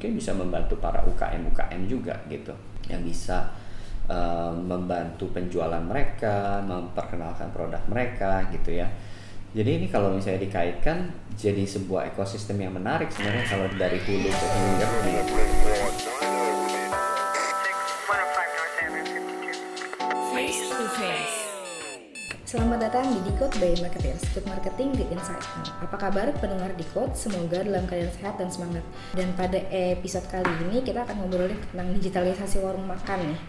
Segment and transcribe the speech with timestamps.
[0.00, 2.56] mungkin bisa membantu para UKM UKM juga gitu
[2.88, 3.52] yang bisa
[4.08, 8.88] uh, membantu penjualan mereka memperkenalkan produk mereka gitu ya
[9.52, 14.46] jadi ini kalau misalnya dikaitkan jadi sebuah ekosistem yang menarik sebenarnya kalau dari hulu ke
[14.56, 15.69] hilir gitu.
[22.50, 25.38] Selamat datang di Decode by Marketers, Good Marketing Good Insight.
[25.86, 27.14] Apa kabar pendengar Decode?
[27.14, 28.82] Semoga dalam keadaan sehat dan semangat.
[29.14, 33.40] Dan pada episode kali ini kita akan ngobrolin tentang digitalisasi warung makan nih.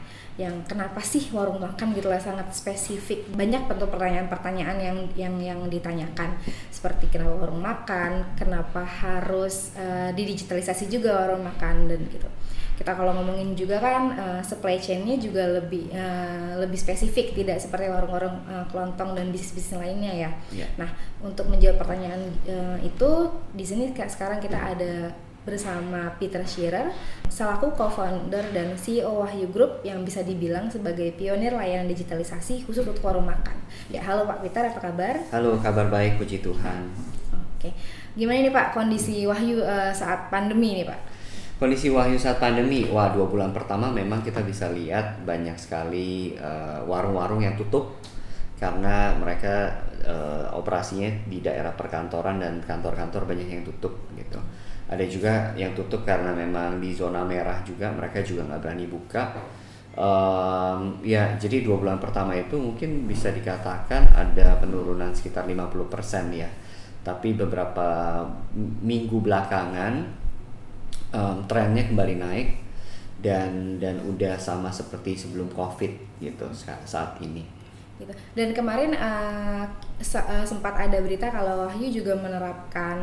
[0.45, 3.25] Yang kenapa sih warung makan gitu lah sangat spesifik.
[3.33, 6.37] Banyak tentu pertanyaan-pertanyaan yang yang yang ditanyakan
[6.69, 12.29] seperti kenapa warung makan, kenapa harus uh, didigitalisasi juga warung makan dan gitu
[12.81, 17.85] kita kalau ngomongin juga kan uh, supply chainnya juga lebih uh, lebih spesifik tidak seperti
[17.93, 20.29] warung-warung uh, kelontong dan bisnis-bisnis lainnya ya.
[20.49, 20.69] Yeah.
[20.81, 20.89] Nah
[21.21, 25.13] untuk menjawab pertanyaan uh, itu di sini sekarang kita ada
[25.45, 26.89] bersama Peter Shearer
[27.29, 33.05] selaku co-founder dan CEO Wahyu Group yang bisa dibilang sebagai pionir layanan digitalisasi khusus untuk
[33.05, 33.61] warung makan.
[33.93, 35.21] Ya halo Pak Peter apa kabar?
[35.29, 36.89] Halo kabar baik puji Tuhan.
[37.61, 37.77] Oke
[38.17, 41.10] gimana nih Pak kondisi Wahyu uh, saat pandemi nih Pak?
[41.61, 46.81] Kondisi Wahyu saat pandemi, wah dua bulan pertama memang kita bisa lihat banyak sekali eh,
[46.89, 48.01] warung-warung yang tutup
[48.57, 49.73] karena mereka
[50.05, 54.37] uh, operasinya di daerah perkantoran dan kantor-kantor banyak yang tutup gitu.
[54.85, 59.33] Ada juga yang tutup karena memang di zona merah juga mereka juga nggak berani buka.
[59.97, 66.49] Um, ya jadi dua bulan pertama itu mungkin bisa dikatakan ada penurunan sekitar 50% ya.
[67.01, 68.21] Tapi beberapa
[68.85, 70.20] minggu belakangan
[71.11, 72.47] um, trennya kembali naik
[73.21, 76.49] dan dan udah sama seperti sebelum covid gitu
[76.85, 77.61] saat ini.
[78.01, 78.17] Gitu.
[78.33, 79.61] dan kemarin uh,
[80.41, 82.97] sempat ada berita kalau Wahyu juga menerapkan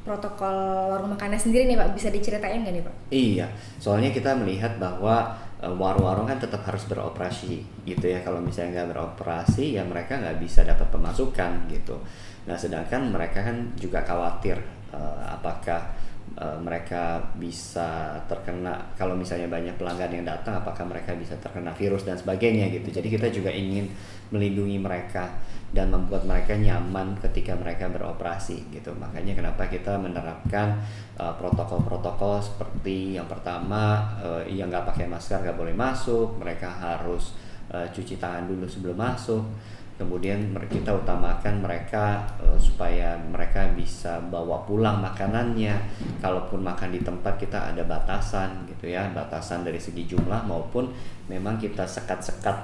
[0.00, 1.92] protokol warung makannya sendiri nih pak.
[1.92, 2.94] Bisa diceritain nggak nih pak?
[3.12, 3.46] Iya.
[3.76, 8.24] Soalnya kita melihat bahwa warung-warung kan tetap harus beroperasi gitu ya.
[8.24, 12.00] Kalau misalnya nggak beroperasi ya mereka nggak bisa dapat pemasukan gitu.
[12.48, 14.56] Nah sedangkan mereka kan juga khawatir
[14.88, 15.84] uh, apakah
[16.38, 22.06] uh, mereka bisa terkena kalau misalnya banyak pelanggan yang datang apakah mereka bisa terkena virus
[22.06, 23.00] dan sebagainya gitu.
[23.00, 23.90] Jadi kita juga ingin
[24.30, 25.26] melindungi mereka
[25.70, 28.90] dan membuat mereka nyaman ketika mereka beroperasi gitu.
[28.98, 30.82] Makanya kenapa kita menerapkan
[31.14, 36.66] eh, protokol-protokol uh, seperti yang pertama uh, yang nggak pakai masker nggak boleh masuk mereka
[36.74, 37.38] harus
[37.70, 39.46] uh, cuci tangan dulu sebelum masuk
[40.00, 45.76] kemudian kita utamakan mereka uh, supaya mereka bisa bawa pulang makanannya.
[46.24, 50.88] Kalaupun makan di tempat kita ada batasan gitu ya batasan dari segi jumlah maupun
[51.28, 52.56] memang kita sekat-sekat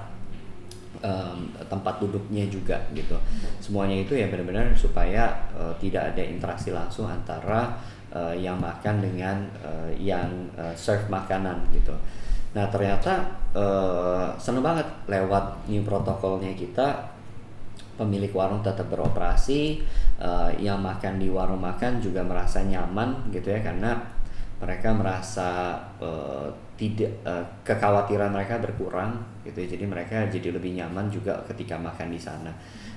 [1.05, 3.21] um, tempat duduknya juga gitu.
[3.61, 7.77] Semuanya itu ya benar-benar supaya uh, tidak ada interaksi langsung antara
[8.17, 11.93] uh, yang makan dengan uh, yang uh, serve makanan gitu.
[12.57, 17.16] Nah ternyata uh, seneng banget lewat new protokolnya kita
[17.97, 19.81] pemilik warung tetap beroperasi,
[20.21, 23.97] uh, yang makan di warung makan juga merasa nyaman gitu ya karena
[24.57, 26.49] mereka merasa uh,
[26.81, 29.69] tidak uh, kekhawatiran mereka berkurang gitu ya.
[29.77, 32.53] jadi mereka jadi lebih nyaman juga ketika makan di sana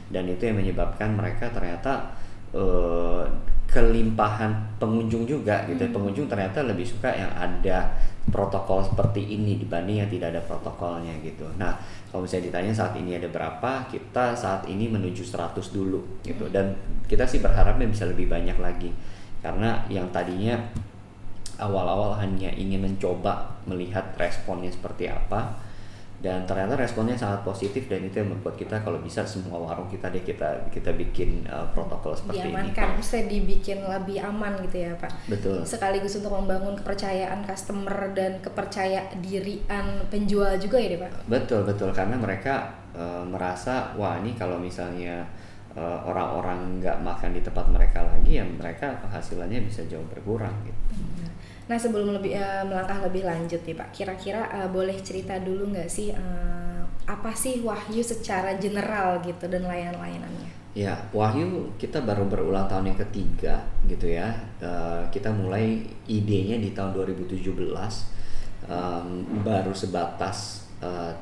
[0.08, 2.16] dan itu yang menyebabkan mereka ternyata
[2.56, 3.24] uh,
[3.70, 4.52] kelimpahan
[4.82, 5.90] pengunjung juga gitu ya.
[5.92, 5.96] hmm.
[5.96, 7.92] pengunjung ternyata lebih suka yang ada
[8.29, 11.45] protokol seperti ini dibanding yang tidak ada protokolnya gitu.
[11.57, 11.78] Nah,
[12.09, 16.50] kalau misalnya ditanya saat ini ada berapa, kita saat ini menuju 100 dulu gitu.
[16.50, 16.73] Dan
[17.06, 18.90] kita sih berharapnya bisa lebih banyak lagi.
[19.44, 20.57] Karena yang tadinya
[21.59, 25.69] awal-awal hanya ingin mencoba melihat responnya seperti apa,
[26.19, 30.12] dan ternyata responnya sangat positif dan itu yang membuat kita kalau bisa semua warung kita
[30.12, 32.75] deh kita kita bikin uh, protokol seperti Diamankan, ini.
[32.75, 35.12] Diamankan, mesti dibikin lebih aman gitu ya Pak.
[35.31, 35.63] Betul.
[35.63, 41.12] Sekaligus untuk membangun kepercayaan customer dan kepercaya dirian penjual juga ya deh Pak.
[41.31, 45.24] Betul betul karena mereka uh, merasa wah ini kalau misalnya
[45.79, 50.79] uh, orang-orang nggak makan di tempat mereka lagi ya mereka penghasilannya bisa jauh berkurang gitu.
[51.69, 55.85] Nah sebelum lebih uh, melangkah lebih lanjut nih Pak, kira-kira uh, boleh cerita dulu nggak
[55.85, 60.49] sih uh, apa sih Wahyu secara general gitu dan layan-layanannya?
[60.73, 64.34] Ya Wahyu kita baru berulang tahun yang ketiga gitu ya.
[64.58, 67.38] Uh, kita mulai idenya di tahun 2017,
[68.66, 69.08] um,
[69.46, 71.14] baru sebatas uh,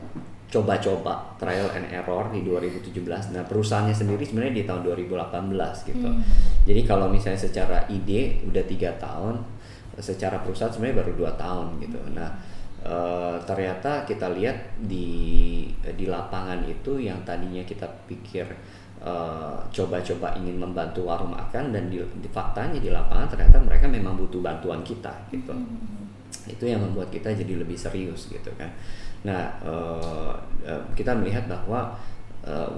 [0.48, 6.24] coba-coba trial and error di 2017 nah perusahaannya sendiri sebenarnya di tahun 2018 gitu hmm.
[6.63, 9.44] jadi kalau misalnya secara ide udah tiga tahun
[9.98, 12.00] secara perusahaan sebenarnya baru dua tahun gitu.
[12.14, 12.30] Nah
[12.86, 12.96] e,
[13.44, 18.46] ternyata kita lihat di di lapangan itu yang tadinya kita pikir
[19.02, 24.18] uh, coba-coba ingin membantu warung makan dan di, di faktanya di lapangan ternyata mereka memang
[24.18, 26.50] butuh bantuan kita gitu hmm.
[26.50, 28.70] itu yang membuat kita jadi lebih serius gitu kan
[29.26, 30.34] nah uh,
[30.66, 31.94] uh, kita melihat bahwa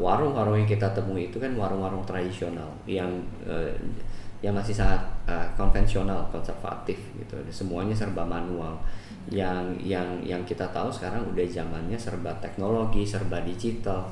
[0.02, 3.70] warung-warung uh, yang kita temui itu kan warung-warung tradisional yang uh,
[4.42, 4.98] yang masih sangat
[5.30, 7.38] uh, konvensional konservatif gitu.
[7.54, 8.74] Semuanya serba manual.
[9.30, 14.10] Yang yang yang kita tahu sekarang udah zamannya serba teknologi serba digital.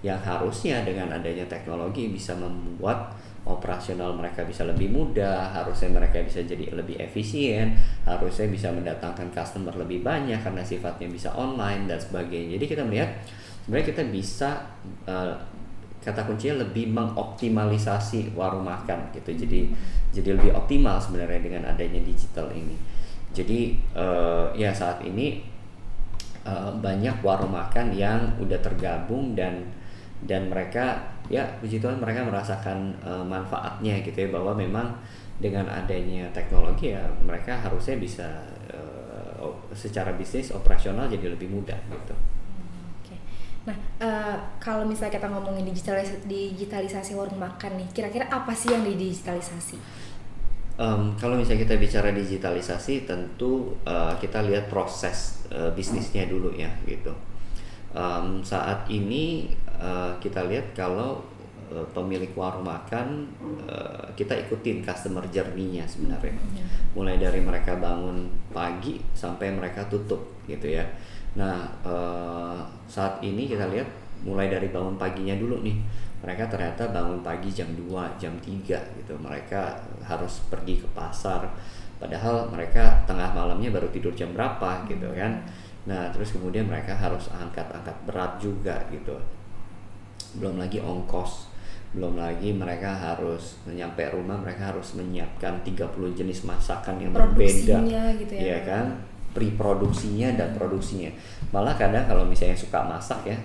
[0.00, 3.12] Yang harusnya dengan adanya teknologi bisa membuat
[3.44, 7.76] operasional mereka bisa lebih mudah, harusnya mereka bisa jadi lebih efisien,
[8.08, 12.56] harusnya bisa mendatangkan customer lebih banyak karena sifatnya bisa online dan sebagainya.
[12.56, 13.20] Jadi kita melihat
[13.64, 14.50] sebenarnya kita bisa
[15.04, 15.36] uh,
[16.04, 19.32] kata kuncinya lebih mengoptimalisasi warung makan gitu.
[19.32, 19.72] Jadi
[20.12, 22.76] jadi lebih optimal sebenarnya dengan adanya digital ini.
[23.34, 25.42] Jadi uh, ya saat ini
[26.46, 29.64] uh, banyak warung makan yang udah tergabung dan
[30.24, 31.00] dan mereka
[31.32, 34.92] ya puji Tuhan mereka merasakan uh, manfaatnya gitu ya bahwa memang
[35.40, 38.28] dengan adanya teknologi ya mereka harusnya bisa
[38.70, 42.14] uh, secara bisnis operasional jadi lebih mudah gitu.
[43.64, 48.84] Nah, uh, kalau misalnya kita ngomongin digitalisasi, digitalisasi warung makan nih, kira-kira apa sih yang
[48.84, 49.80] didigitalisasi?
[50.74, 56.68] Um, kalau misalnya kita bicara digitalisasi, tentu uh, kita lihat proses uh, bisnisnya dulu ya,
[56.84, 57.14] gitu.
[57.94, 61.22] Um, saat ini uh, kita lihat kalau
[61.70, 63.30] uh, pemilik warung makan
[63.70, 66.66] uh, kita ikutin customer journey-nya sebenarnya, iya.
[66.92, 70.84] mulai dari mereka bangun pagi sampai mereka tutup, gitu ya.
[71.34, 73.86] Nah, uh, saat ini kita lihat
[74.22, 75.76] mulai dari bangun paginya dulu nih
[76.24, 79.14] mereka ternyata bangun pagi jam 2, jam 3 gitu.
[79.18, 79.60] Mereka
[80.06, 81.44] harus pergi ke pasar
[81.98, 85.44] padahal mereka tengah malamnya baru tidur jam berapa gitu kan.
[85.84, 89.18] Nah, terus kemudian mereka harus angkat-angkat berat juga gitu.
[90.40, 91.54] Belum lagi ongkos
[91.94, 97.86] belum lagi mereka harus nyampe rumah mereka harus menyiapkan 30 jenis masakan yang berbeda
[98.18, 98.98] gitu ya, ya kan
[99.34, 101.10] pre-produksinya dan produksinya.
[101.50, 103.38] Malah kadang kalau misalnya suka masak ya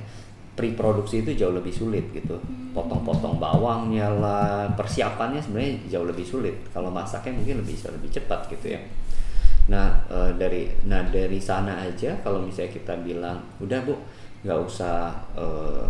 [0.59, 2.35] pre-produksi itu jauh lebih sulit gitu.
[2.75, 6.55] Potong-potong bawangnya lah persiapannya sebenarnya jauh lebih sulit.
[6.75, 8.81] Kalau masaknya mungkin lebih bisa lebih cepat gitu ya.
[9.71, 13.95] Nah e, dari nah dari sana aja kalau misalnya kita bilang udah bu
[14.43, 15.45] nggak usah e,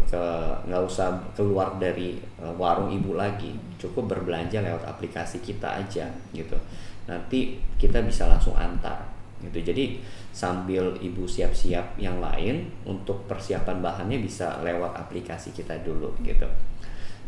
[0.05, 0.23] ke
[0.69, 3.49] nggak usah keluar dari e, warung ibu lagi.
[3.81, 6.61] Cukup berbelanja lewat aplikasi kita aja gitu.
[7.09, 9.08] Nanti kita bisa langsung antar
[9.39, 10.00] gitu jadi
[10.30, 16.45] sambil ibu siap-siap yang lain untuk persiapan bahannya bisa lewat aplikasi kita dulu gitu.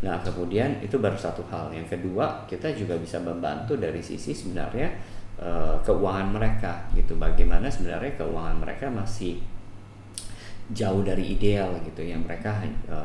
[0.02, 1.74] Nah kemudian itu baru satu hal.
[1.74, 4.90] Yang kedua kita juga bisa membantu dari sisi sebenarnya
[5.38, 5.50] e,
[5.81, 7.18] keuangan mereka gitu.
[7.18, 9.42] Bagaimana sebenarnya keuangan mereka masih
[10.72, 12.02] jauh dari ideal gitu.
[12.06, 12.98] Yang mereka e,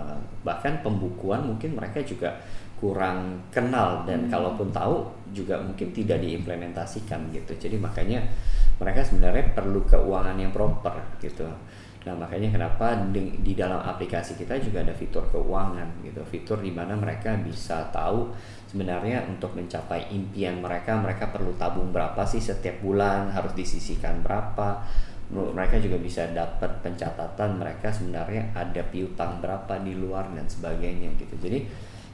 [0.44, 2.36] bahkan pembukuan mungkin mereka juga
[2.76, 4.30] kurang kenal dan hmm.
[4.30, 7.52] kalaupun tahu juga mungkin tidak diimplementasikan gitu.
[7.56, 8.20] Jadi makanya
[8.76, 11.48] mereka sebenarnya perlu keuangan yang proper gitu.
[12.06, 16.70] Nah makanya kenapa di, di dalam aplikasi kita juga ada fitur keuangan gitu, fitur di
[16.70, 18.30] mana mereka bisa tahu
[18.70, 24.86] sebenarnya untuk mencapai impian mereka mereka perlu tabung berapa sih setiap bulan harus disisihkan berapa.
[25.26, 31.34] Mereka juga bisa dapat pencatatan mereka sebenarnya ada piutang berapa di luar dan sebagainya gitu.
[31.42, 31.66] Jadi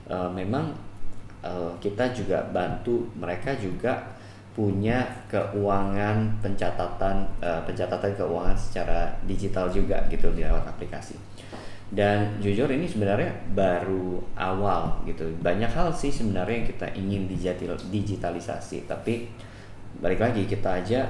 [0.08, 0.72] uh, memang
[1.44, 4.16] uh, kita juga bantu mereka juga
[4.52, 11.16] punya keuangan pencatatan uh, pencatatan keuangan secara digital juga gitu di lewat aplikasi.
[11.92, 15.28] Dan jujur ini sebenarnya baru awal gitu.
[15.40, 19.28] Banyak hal sih sebenarnya yang kita ingin digital digitalisasi tapi
[20.00, 21.04] balik lagi kita aja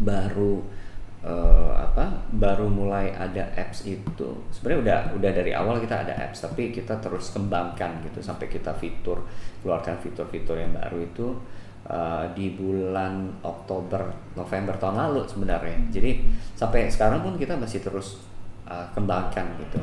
[0.00, 0.64] baru
[1.24, 4.28] uh, apa baru mulai ada apps itu.
[4.52, 8.76] Sebenarnya udah udah dari awal kita ada apps tapi kita terus kembangkan gitu sampai kita
[8.76, 9.24] fitur
[9.64, 11.28] keluarkan fitur-fitur yang baru itu
[11.88, 15.76] uh, di bulan Oktober November tahun lalu sebenarnya.
[15.92, 16.24] Jadi
[16.56, 18.24] sampai sekarang pun kita masih terus
[18.68, 19.80] uh, kembangkan gitu.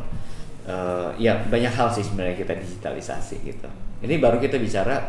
[0.62, 3.70] Uh, ya banyak hal sih sebenarnya kita digitalisasi gitu.
[4.02, 5.02] Ini baru kita bicara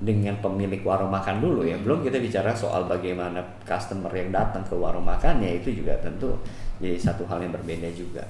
[0.00, 1.76] dengan pemilik warung makan dulu ya.
[1.76, 6.38] Belum kita bicara soal bagaimana customer yang datang ke warung makannya itu juga tentu
[6.80, 8.24] jadi satu hal yang berbeda juga.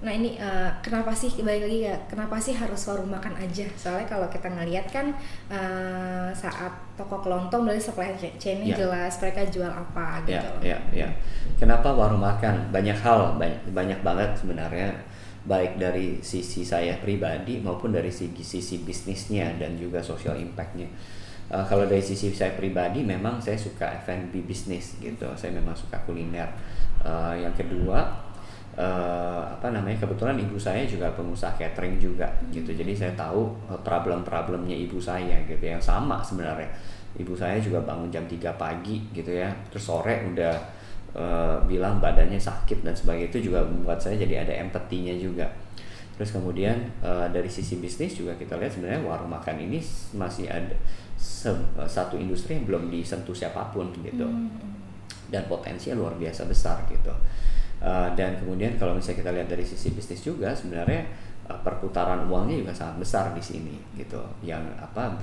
[0.00, 3.68] Nah ini uh, kenapa sih balik lagi ya kenapa sih harus warung makan aja?
[3.76, 5.12] Soalnya kalau kita ngelihat kan
[5.52, 8.78] uh, saat toko kelontong dari supply chainnya yeah.
[8.80, 10.48] jelas mereka jual apa gitu.
[10.64, 11.08] Ya, ya, ya.
[11.60, 12.72] Kenapa warung makan?
[12.72, 14.88] Banyak hal, banyak banyak banget sebenarnya
[15.40, 20.88] baik dari sisi saya pribadi maupun dari sisi sisi bisnisnya dan juga social impactnya.
[21.52, 25.28] Uh, kalau dari sisi saya pribadi memang saya suka F&B bisnis gitu.
[25.36, 26.48] Saya memang suka kuliner.
[27.04, 28.29] Uh, yang kedua
[28.80, 32.72] uh, apa namanya kebetulan ibu saya juga pengusaha catering juga gitu.
[32.72, 35.60] Jadi saya tahu uh, problem-problemnya ibu saya gitu.
[35.60, 36.68] Yang sama sebenarnya.
[37.20, 39.52] Ibu saya juga bangun jam 3 pagi gitu ya.
[39.68, 40.54] Terus sore udah
[41.12, 43.28] uh, bilang badannya sakit dan sebagainya.
[43.28, 45.44] Itu juga membuat saya jadi ada empatinya juga.
[46.16, 49.80] Terus kemudian uh, dari sisi bisnis juga kita lihat sebenarnya warung makan ini
[50.16, 50.76] masih ada
[51.84, 54.24] satu industri yang belum disentuh siapa pun gitu.
[54.24, 54.48] Hmm.
[55.30, 57.14] dan potensinya luar biasa besar gitu
[57.80, 61.04] uh, dan kemudian kalau misalnya kita lihat dari sisi bisnis juga sebenarnya
[61.48, 64.20] uh, perputaran uangnya juga sangat besar di sini gitu.
[64.44, 65.16] Yang apa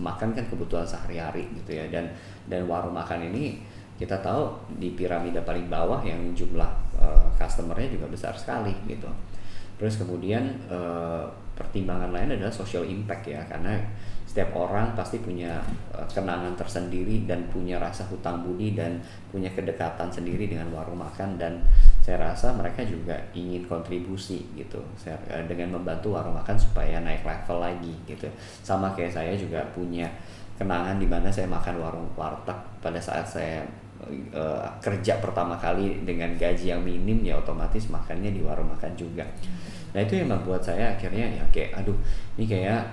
[0.00, 1.88] makan kan kebutuhan sehari-hari gitu ya.
[1.90, 2.12] Dan
[2.46, 3.60] dan warung makan ini
[3.96, 6.68] kita tahu di piramida paling bawah yang jumlah
[7.00, 9.08] uh, customernya juga besar sekali gitu
[9.76, 13.80] terus kemudian uh, pertimbangan lain adalah social impact ya karena
[14.36, 15.56] setiap orang pasti punya
[15.96, 19.00] uh, kenangan tersendiri dan punya rasa hutang budi dan
[19.32, 21.56] punya kedekatan sendiri dengan warung makan dan
[22.04, 24.76] saya rasa mereka juga ingin kontribusi gitu.
[25.08, 28.28] Uh, dengan membantu warung makan supaya naik level lagi gitu.
[28.60, 30.04] Sama kayak saya juga punya
[30.60, 33.64] kenangan di mana saya makan warung warteg pada saat saya
[34.32, 39.24] uh, kerja pertama kali dengan gaji yang minim ya otomatis makannya di warung makan juga.
[39.96, 41.96] Nah itu yang membuat saya akhirnya ya kayak aduh
[42.36, 42.84] ini kayak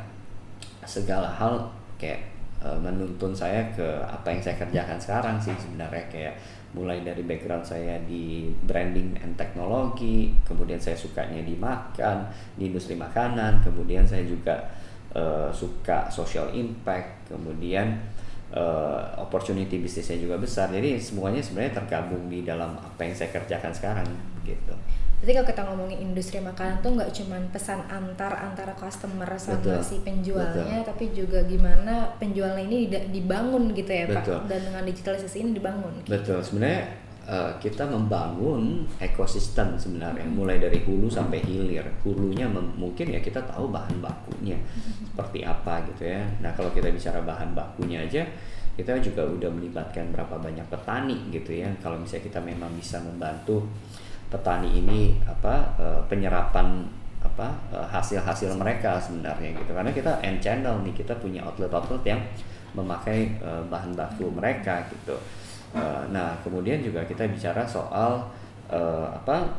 [0.88, 1.68] segala hal
[2.00, 2.24] kayak
[2.64, 6.06] uh, menuntun saya ke apa yang saya kerjakan sekarang sih sebenarnya.
[6.08, 6.36] Kayak
[6.74, 12.26] mulai dari background saya di branding and teknologi, kemudian saya sukanya di makan,
[12.58, 14.74] di industri makanan, kemudian saya juga
[15.14, 17.94] uh, suka social impact, kemudian
[18.54, 20.70] uh, opportunity bisnisnya juga besar.
[20.70, 24.08] Jadi semuanya sebenarnya tergabung di dalam apa yang saya kerjakan sekarang
[24.46, 24.74] gitu.
[25.24, 29.80] Jadi kalau kita ngomongin industri makanan tuh nggak cuma pesan antar antara customer sama betul,
[29.80, 30.90] si penjualnya, betul.
[30.92, 34.44] tapi juga gimana penjualnya ini dibangun gitu ya betul.
[34.44, 35.96] Pak, dan dengan digitalisasi ini dibangun.
[36.04, 36.12] Gitu.
[36.12, 41.84] Betul, sebenarnya uh, kita membangun ekosistem sebenarnya, mulai dari hulu sampai hilir.
[42.04, 44.60] Hulunya mungkin ya kita tahu bahan bakunya
[45.08, 46.24] seperti apa gitu ya.
[46.44, 48.24] Nah kalau kita bicara bahan bakunya aja,
[48.76, 51.70] kita juga udah melibatkan berapa banyak petani gitu ya.
[51.80, 53.64] Kalau misalnya kita memang bisa membantu
[54.28, 56.84] petani ini apa uh, penyerapan
[57.24, 62.22] apa uh, hasil-hasil mereka sebenarnya gitu karena kita end channel nih kita punya outlet-outlet yang
[62.74, 63.38] memakai
[63.70, 65.14] bahan baku mereka gitu
[65.74, 68.24] uh, nah kemudian juga kita bicara soal
[68.70, 69.50] uh, apa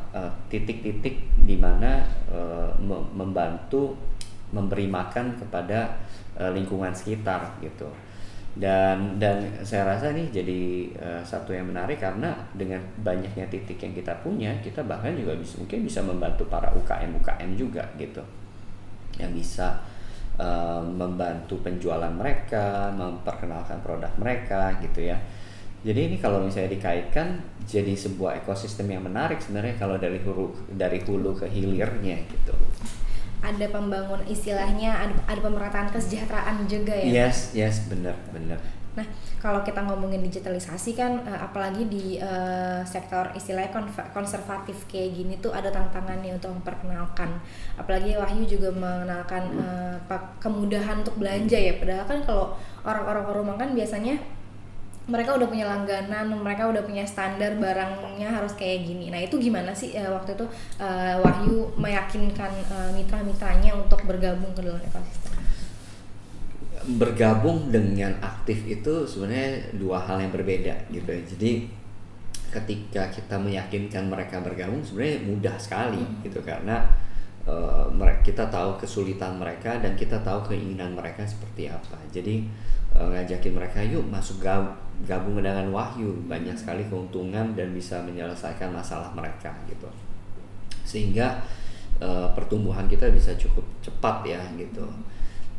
[0.49, 2.71] titik-titik uh, di mana uh,
[3.13, 3.95] membantu
[4.55, 5.91] memberi makan kepada
[6.39, 7.87] uh, lingkungan sekitar gitu.
[8.55, 13.91] Dan dan saya rasa ini jadi uh, satu yang menarik karena dengan banyaknya titik yang
[13.91, 18.23] kita punya kita bahkan juga bisa mungkin bisa membantu para UKM UKM juga gitu.
[19.19, 19.75] Yang bisa
[20.39, 25.19] uh, membantu penjualan mereka memperkenalkan produk mereka gitu ya
[25.85, 30.97] jadi ini kalau misalnya dikaitkan jadi sebuah ekosistem yang menarik sebenarnya kalau dari hulu dari
[31.05, 32.57] hulu ke hilirnya gitu.
[33.45, 37.29] Ada pembangunan istilahnya ada, ada pemerataan kesejahteraan juga ya?
[37.29, 38.57] Yes yes benar benar.
[38.97, 39.05] Nah
[39.37, 43.69] kalau kita ngomongin digitalisasi kan uh, apalagi di uh, sektor istilahnya
[44.09, 47.37] konservatif kayak gini tuh ada tantangannya untuk memperkenalkan.
[47.77, 50.01] Apalagi Wahyu juga mengenalkan uh,
[50.41, 51.77] kemudahan untuk belanja ya.
[51.77, 54.17] Padahal kan kalau orang-orang rumah kan biasanya
[55.05, 59.13] mereka udah punya langganan, mereka udah punya standar barangnya harus kayak gini.
[59.13, 60.45] Nah itu gimana sih uh, waktu itu
[60.81, 65.33] uh, Wahyu meyakinkan uh, mitra-mitranya untuk bergabung ke dalam ekosistem?
[66.97, 71.09] Bergabung dengan aktif itu sebenarnya dua hal yang berbeda gitu.
[71.09, 71.21] Ya.
[71.21, 71.51] Jadi
[72.49, 76.25] ketika kita meyakinkan mereka bergabung sebenarnya mudah sekali hmm.
[76.25, 76.81] gitu karena
[77.45, 77.85] uh,
[78.25, 82.01] kita tahu kesulitan mereka dan kita tahu keinginan mereka seperti apa.
[82.09, 82.49] Jadi
[82.95, 84.39] uh, ngajakin mereka yuk masuk
[85.03, 86.15] gabung dengan Wahyu.
[86.25, 89.87] Banyak sekali keuntungan dan bisa menyelesaikan masalah mereka gitu.
[90.87, 91.43] Sehingga
[91.99, 94.87] uh, pertumbuhan kita bisa cukup cepat ya gitu.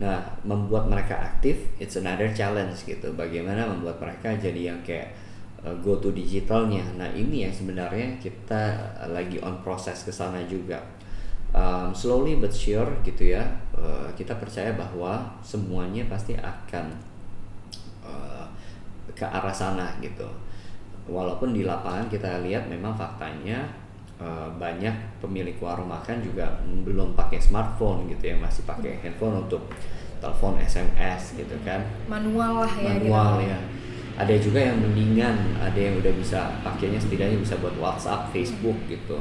[0.01, 3.13] Nah membuat mereka aktif it's another challenge gitu.
[3.13, 5.13] Bagaimana membuat mereka jadi yang kayak
[5.61, 6.85] uh, go to digitalnya.
[6.97, 8.77] Nah ini yang sebenarnya kita
[9.13, 10.81] lagi on proses ke sana juga.
[11.57, 13.41] Um, slowly but sure gitu ya
[13.73, 16.93] uh, kita percaya bahwa semuanya pasti akan
[19.17, 20.29] ke arah sana gitu.
[21.09, 23.65] Walaupun di lapangan kita lihat memang faktanya
[24.21, 24.93] uh, banyak
[25.25, 29.73] pemilik warung makan juga belum pakai smartphone gitu ya masih pakai handphone untuk
[30.21, 31.81] telepon SMS gitu kan.
[32.07, 33.53] Manual lah ya manual gitu.
[33.53, 33.59] ya.
[34.17, 39.17] Ada juga yang mendingan ada yang udah bisa pakainya setidaknya bisa buat WhatsApp Facebook gitu.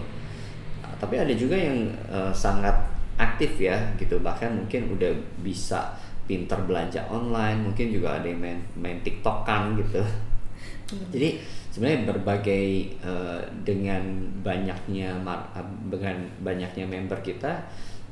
[0.96, 2.74] Tapi ada juga yang uh, sangat
[3.20, 4.20] aktif ya gitu.
[4.24, 5.12] Bahkan mungkin udah
[5.44, 5.96] bisa
[6.26, 10.02] pinter belanja online mungkin juga ada yang main main tiktokan gitu.
[10.86, 11.10] Hmm.
[11.10, 11.42] jadi
[11.74, 12.66] sebenarnya berbagai
[13.02, 14.06] uh, dengan
[14.46, 15.18] banyaknya
[15.90, 17.66] dengan banyaknya member kita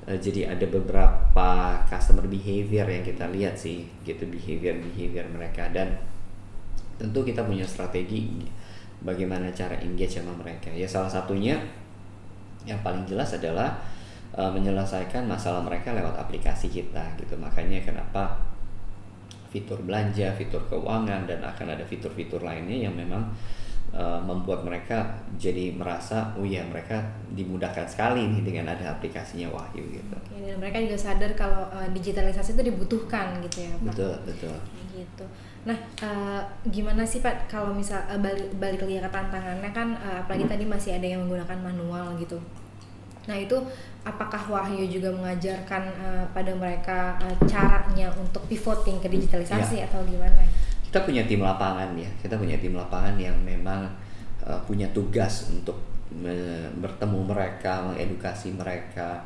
[0.10, 5.70] uh, jadi ada beberapa customer behavior yang kita lihat sih gitu behavior behavior mereka.
[5.72, 5.96] Dan
[6.98, 8.46] tentu kita punya strategi
[9.04, 10.72] bagaimana cara engage sama mereka.
[10.72, 11.60] Ya salah satunya
[12.64, 13.76] yang paling jelas adalah
[14.38, 18.38] uh, menyelesaikan masalah mereka lewat aplikasi kita gitu makanya kenapa
[19.54, 23.22] fitur belanja, fitur keuangan dan akan ada fitur-fitur lainnya yang memang
[23.94, 26.98] uh, membuat mereka jadi merasa oh ya mereka
[27.38, 30.18] dimudahkan sekali nih dengan ada aplikasinya Wahyu gitu.
[30.18, 33.94] Oke, dan mereka juga sadar kalau uh, digitalisasi itu dibutuhkan gitu ya Pak.
[33.94, 34.58] Betul, betul.
[34.90, 35.26] gitu.
[35.64, 36.42] Nah, uh,
[36.74, 40.54] gimana sih Pak kalau misal uh, balik balik lagi ke tantangannya kan uh, apalagi hmm.
[40.58, 42.42] tadi masih ada yang menggunakan manual gitu.
[43.24, 43.56] Nah itu
[44.04, 49.88] apakah Wahyu juga mengajarkan uh, pada mereka uh, caranya untuk pivoting ke digitalisasi ya.
[49.88, 50.44] atau gimana?
[50.88, 53.88] Kita punya tim lapangan ya, kita punya tim lapangan yang memang
[54.44, 55.80] uh, punya tugas untuk
[56.78, 59.18] bertemu mereka, mengedukasi mereka,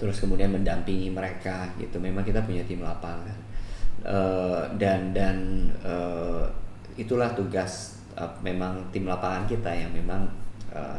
[0.00, 2.00] terus kemudian mendampingi mereka gitu.
[2.00, 3.36] Memang kita punya tim lapangan
[4.06, 6.48] uh, dan dan uh,
[6.98, 10.26] itulah tugas uh, memang tim lapangan kita yang memang
[10.74, 10.98] uh,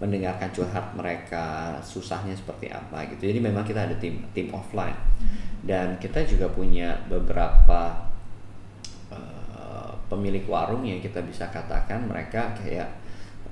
[0.00, 3.28] mendengarkan curhat mereka susahnya seperti apa gitu.
[3.28, 4.96] Jadi memang kita ada tim tim offline.
[5.60, 8.08] Dan kita juga punya beberapa
[9.12, 12.88] uh, pemilik warung yang kita bisa katakan mereka kayak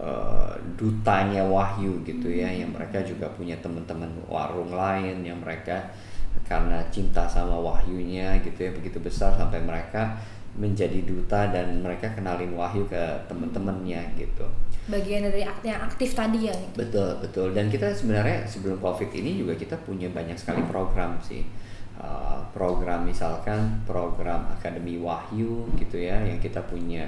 [0.00, 5.92] uh, dutanya Wahyu gitu ya yang mereka juga punya teman-teman warung lain yang mereka
[6.48, 10.16] karena cinta sama Wahyunya gitu ya begitu besar sampai mereka
[10.58, 12.98] menjadi duta dan mereka kenalin Wahyu ke
[13.30, 14.44] teman-temannya gitu.
[14.90, 17.54] Bagian dari yang aktif tadi ya betul betul.
[17.54, 21.46] Dan kita sebenarnya sebelum covid ini juga kita punya banyak sekali program sih.
[21.98, 27.02] Uh, program misalkan program akademi wahyu gitu ya yang kita punya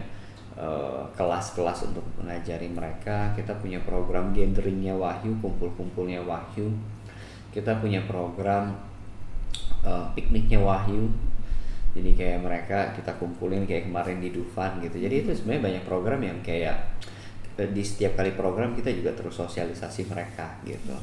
[0.59, 3.31] uh, kelas-kelas uh, untuk mengajari mereka.
[3.35, 6.71] Kita punya program genderingnya wahyu kumpul-kumpulnya wahyu.
[7.51, 8.75] Kita punya program
[9.83, 11.11] uh, pikniknya wahyu
[11.91, 16.21] jadi kayak mereka kita kumpulin kayak kemarin di Dufan gitu jadi itu sebenarnya banyak program
[16.23, 17.01] yang kayak
[17.69, 20.97] di setiap kali program kita juga terus sosialisasi mereka gitu.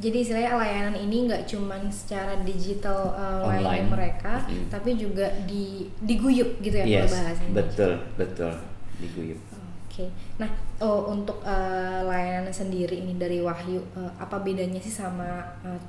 [0.00, 3.90] Jadi istilahnya layanan ini nggak cuma secara digital uh, Online.
[3.90, 4.70] mereka, mm-hmm.
[4.72, 7.52] tapi juga di diguyup gitu ya yes, kalau bahasanya.
[7.52, 8.52] Betul, betul,
[8.96, 9.40] diguyup.
[9.50, 9.58] Oke.
[9.90, 10.08] Okay.
[10.40, 10.48] Nah,
[10.80, 15.80] oh, untuk uh, layanan sendiri ini dari Wahyu, uh, apa bedanya sih sama uh,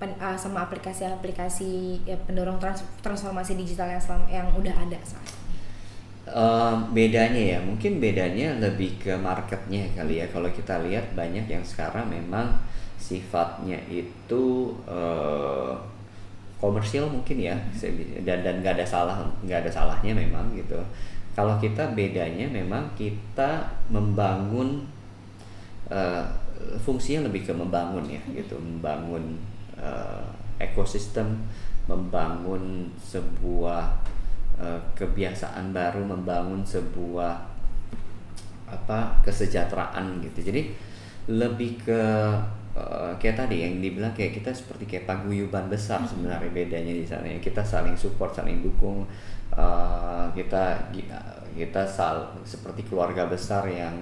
[0.00, 5.38] pen, uh, sama aplikasi-aplikasi ya, pendorong trans, transformasi digital yang selam, yang udah ada saat
[6.30, 10.26] Um, bedanya ya, mungkin bedanya lebih ke marketnya kali ya.
[10.30, 12.54] Kalau kita lihat banyak yang sekarang memang
[12.94, 15.74] sifatnya itu uh,
[16.62, 17.58] komersial mungkin ya,
[18.22, 20.78] dan dan nggak ada salah nggak ada salahnya memang gitu.
[21.34, 24.86] Kalau kita bedanya memang kita membangun
[25.90, 26.22] uh,
[26.78, 29.34] fungsinya lebih ke membangun ya gitu, membangun
[29.80, 30.22] uh,
[30.60, 31.40] ekosistem,
[31.88, 34.00] membangun sebuah
[34.60, 37.32] Eh, kebiasaan baru membangun sebuah
[38.68, 40.52] apa kesejahteraan gitu.
[40.52, 40.76] Jadi
[41.32, 42.02] lebih ke
[42.76, 47.24] uh, kayak tadi yang dibilang kayak kita seperti kayak paguyuban besar sebenarnya bedanya di sana
[47.24, 47.40] ya.
[47.40, 49.08] Kita saling support saling dukung
[49.56, 50.92] uh, kita
[51.56, 53.96] kita sal seperti keluarga besar yang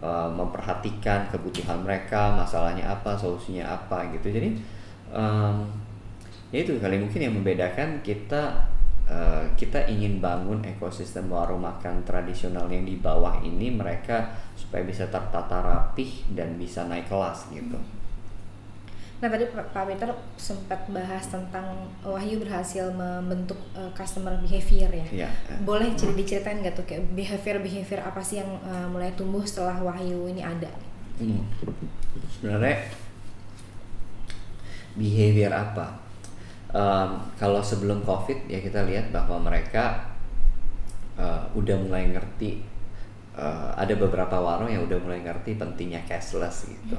[0.00, 4.32] uh, memperhatikan kebutuhan mereka masalahnya apa solusinya apa gitu.
[4.32, 4.79] Jadi
[5.10, 5.68] um,
[6.50, 8.70] ya itu kali mungkin yang membedakan kita
[9.10, 15.10] Eh, kita ingin bangun ekosistem warung makan tradisional yang di bawah ini mereka supaya bisa
[15.10, 17.74] tertata rapih dan bisa naik kelas gitu.
[19.18, 25.26] Nah tadi Pak Peter sempat bahas tentang Wahyu berhasil membentuk uh, customer behavior ya.
[25.26, 25.30] ya.
[25.66, 29.74] Boleh cerita diceritain nggak tuh kayak behavior behavior apa sih yang uh, mulai tumbuh setelah
[29.82, 30.70] Wahyu ini ada?
[31.18, 31.42] Hmm.
[32.38, 32.86] Sebenarnya
[35.00, 36.10] behavior apa?
[36.74, 40.10] um, kalau sebelum covid ya kita lihat bahwa mereka
[41.18, 42.62] uh, udah mulai ngerti
[43.34, 46.98] uh, ada beberapa warung yang udah mulai ngerti pentingnya cashless gitu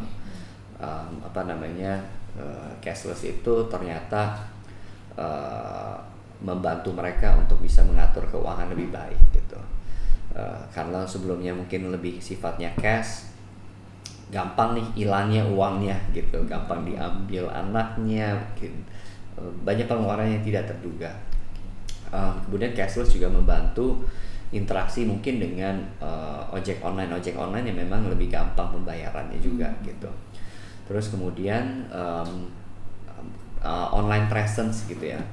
[0.80, 2.00] um, apa namanya
[2.36, 4.44] uh, cashless itu ternyata
[5.16, 5.96] uh,
[6.42, 9.60] membantu mereka untuk bisa mengatur keuangan lebih baik gitu
[10.36, 13.31] uh, karena sebelumnya mungkin lebih sifatnya cash
[14.32, 18.88] gampang nih hilangnya uangnya gitu gampang diambil anaknya mungkin
[19.42, 21.12] Eh, banyak pengeluaran yang tidak terduga.
[22.12, 24.04] Uh, kemudian cashless juga membantu
[24.52, 29.84] interaksi mungkin dengan uh, ojek online ojek online yang memang lebih gampang pembayarannya juga hmm.
[29.88, 30.12] gitu.
[30.92, 32.52] Terus kemudian um,
[33.64, 35.24] uh, online presence gitu ya.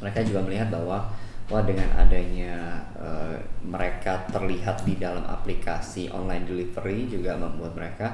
[0.00, 1.04] Mereka juga melihat bahwa
[1.44, 8.08] wah dengan adanya uh, mereka terlihat di dalam aplikasi online delivery juga membuat mereka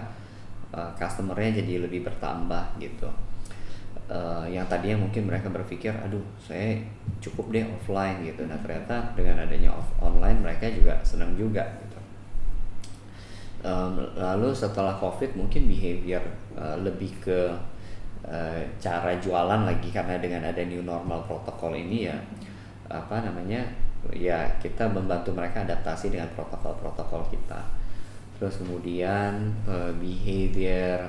[0.74, 3.06] uh, customernya jadi lebih bertambah gitu.
[4.10, 6.82] Uh, yang tadinya mungkin mereka berpikir aduh saya
[7.22, 8.42] cukup deh offline gitu.
[8.50, 11.98] Nah ternyata dengan adanya off online mereka juga senang juga gitu.
[13.62, 16.22] Um, lalu setelah covid mungkin behavior
[16.58, 17.40] uh, lebih ke
[18.78, 22.14] cara jualan lagi karena dengan ada new normal protokol ini ya
[22.90, 23.62] apa namanya
[24.11, 27.62] ya kita membantu mereka adaptasi dengan protokol-protokol kita.
[28.37, 31.07] Terus kemudian uh, behavior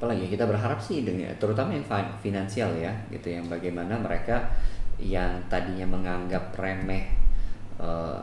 [0.00, 1.84] apalagi kita berharap sih dengan terutama yang
[2.24, 4.48] finansial ya gitu yang bagaimana mereka
[4.96, 7.04] yang tadinya menganggap remeh
[7.76, 8.16] uh,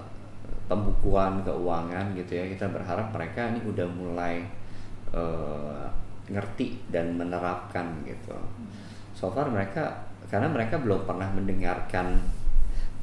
[0.66, 4.42] pembukuan keuangan gitu ya kita berharap mereka ini udah mulai
[5.14, 5.86] uh,
[6.28, 8.34] ngerti dan menerapkan gitu.
[9.14, 12.20] So far mereka karena mereka belum pernah mendengarkan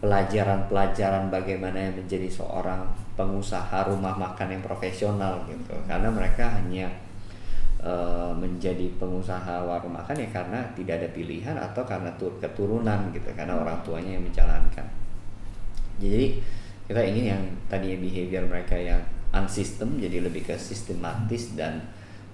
[0.05, 2.85] pelajaran-pelajaran bagaimana menjadi seorang
[3.17, 5.73] pengusaha rumah makan yang profesional gitu.
[5.89, 6.93] Karena mereka hanya
[7.85, 13.61] Eh, menjadi pengusaha warung makan ya karena tidak ada pilihan atau karena keturunan gitu karena
[13.61, 14.89] orang tuanya yang menjalankan.
[16.01, 16.41] Jadi
[16.89, 19.05] kita ingin yang tadinya behavior mereka yang
[19.37, 21.85] unsystem jadi lebih ke sistematis dan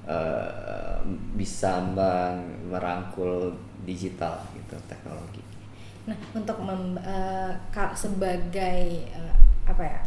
[0.07, 1.03] uh,
[1.35, 1.83] bisa
[2.71, 3.51] merangkul
[3.91, 5.43] digital gitu teknologi.
[6.07, 7.53] Nah untuk mem, uh,
[7.99, 9.35] sebagai uh,
[9.67, 10.01] apa ya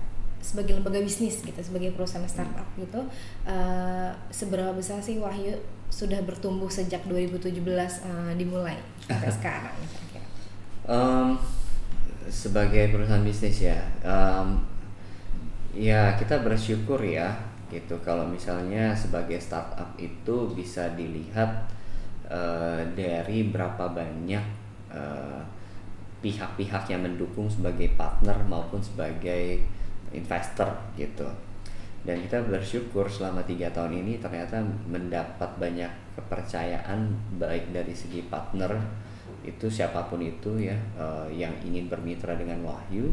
[0.44, 2.84] sebagai lembaga bisnis gitu sebagai perusahaan startup hmm.
[2.84, 3.00] gitu
[3.48, 5.56] uh, seberapa besar sih Wahyu
[5.88, 8.76] sudah bertumbuh sejak 2017 uh, dimulai
[9.08, 10.28] sampai sekarang kira-kira?
[10.84, 11.40] Um,
[12.28, 14.60] sebagai perusahaan bisnis ya um,
[15.72, 17.32] ya kita bersyukur ya
[17.72, 21.72] gitu kalau misalnya sebagai startup itu bisa dilihat
[22.34, 24.66] uh, dari berapa banyak
[26.22, 29.62] pihak-pihak uh, yang mendukung sebagai partner maupun sebagai
[30.14, 31.26] investor gitu.
[32.04, 35.88] Dan kita bersyukur selama tiga tahun ini ternyata mendapat banyak
[36.20, 38.76] kepercayaan baik dari segi partner
[39.44, 43.12] itu siapa pun itu ya uh, yang ingin bermitra dengan Wahyu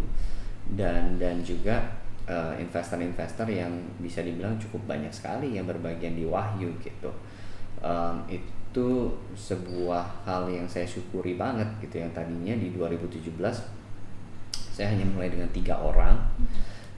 [0.79, 1.83] dan dan juga
[2.31, 7.11] uh, investor-investor yang bisa dibilang cukup banyak sekali yang berbagian di Wahyu gitu.
[7.83, 8.60] Um, itu
[9.35, 13.35] sebuah hal yang saya syukuri banget gitu yang tadinya di 2017
[14.71, 16.15] saya hanya mulai dengan tiga orang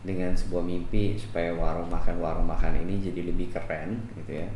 [0.03, 4.49] dengan sebuah mimpi supaya warung makan warung makan ini jadi lebih keren gitu ya.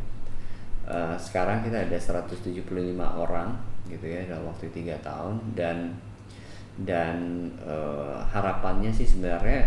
[0.86, 2.62] Uh, sekarang kita ada 175
[3.02, 3.50] orang
[3.90, 5.90] gitu ya dalam waktu tiga tahun dan
[6.86, 9.66] dan uh, harapannya sih sebenarnya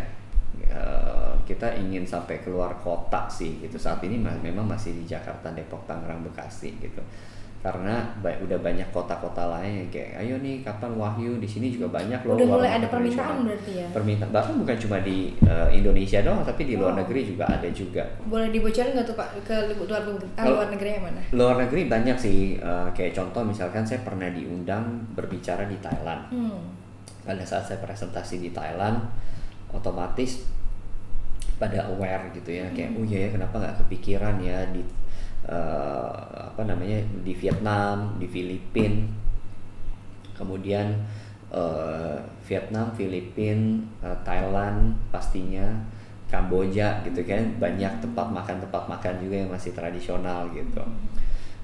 [0.72, 3.76] uh, kita ingin sampai keluar kota sih gitu.
[3.76, 7.04] Saat ini memang masih di Jakarta Depok Tangerang Bekasi gitu
[7.60, 11.91] karena ba udah banyak kota-kota lain yang kayak ayo nih kapan Wahyu di sini juga
[11.91, 16.24] banyak loh udah mulai ada permintaan berarti ya permintaan bahkan bukan cuma di uh, Indonesia
[16.24, 16.88] doang tapi di oh.
[16.88, 20.02] luar negeri juga ada juga boleh dibocorin nggak tuh pak ke luar
[20.39, 24.32] ah, luar negeri yang mana luar negeri banyak sih uh, kayak contoh misalkan saya pernah
[24.32, 26.60] diundang berbicara di Thailand hmm.
[27.28, 29.04] pada saat saya presentasi di Thailand
[29.76, 30.48] otomatis
[31.60, 33.04] pada aware gitu ya kayak hmm.
[33.04, 34.80] oh iya ya kenapa nggak kepikiran ya di
[35.50, 39.10] uh, apa namanya di Vietnam, di Filipina,
[40.38, 40.94] kemudian
[41.50, 45.66] uh, Vietnam, Filipina, uh, Thailand pastinya,
[46.30, 50.86] Kamboja gitu kan banyak tempat makan tempat makan juga yang masih tradisional gitu.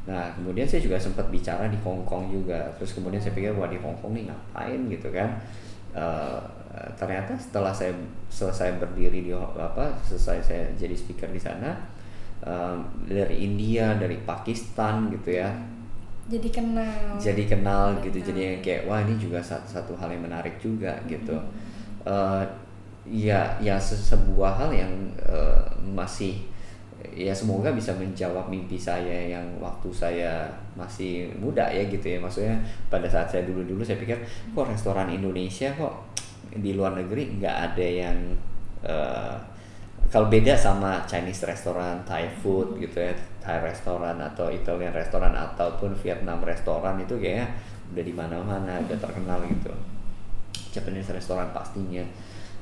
[0.10, 3.70] Nah kemudian saya juga sempat bicara di Hong Kong juga, terus kemudian saya pikir wah
[3.70, 5.30] di Hong Kong nih ngapain gitu kan.
[5.96, 6.44] Uh,
[7.00, 7.96] ternyata setelah saya
[8.28, 11.72] selesai berdiri di apa selesai saya jadi speaker di sana
[12.44, 15.50] um, dari India dari Pakistan gitu ya.
[16.26, 17.22] Jadi kenal.
[17.22, 21.38] Jadi kenal gitu jadi kayak wah ini juga satu satu hal yang menarik juga gitu.
[21.38, 22.10] Hmm.
[22.10, 22.44] uh,
[23.06, 25.62] ya ya se sebuah hal yang uh,
[25.94, 26.42] masih
[27.14, 32.18] ya semoga bisa menjawab mimpi saya yang waktu saya masih muda ya gitu ya.
[32.18, 32.58] Maksudnya
[32.90, 36.18] pada saat saya dulu dulu saya pikir kok restoran Indonesia kok
[36.56, 38.18] di luar negeri nggak ada yang
[38.82, 39.38] uh,
[40.10, 45.98] kalau beda sama Chinese restoran, Thai food gitu ya, Thai restoran atau Italian restoran ataupun
[45.98, 47.50] Vietnam restoran itu kayaknya
[47.94, 49.74] udah di mana-mana, udah terkenal gitu.
[50.72, 52.06] Japanese restoran pastinya.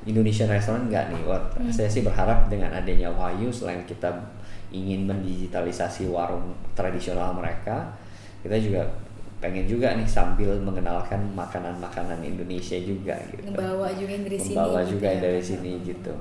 [0.04, 1.24] Indonesian restoran enggak nih.
[1.24, 1.72] Wah, hmm.
[1.72, 4.12] Saya sih berharap dengan adanya Wahyu selain kita
[4.74, 7.94] ingin mendigitalisasi warung tradisional mereka,
[8.42, 8.82] kita juga
[9.40, 13.52] pengen juga nih sambil mengenalkan makanan-makanan Indonesia juga gitu.
[13.52, 14.56] Membawa juga dari sini.
[14.56, 15.24] Membawa juga gitu ya.
[15.24, 16.14] dari sini gitu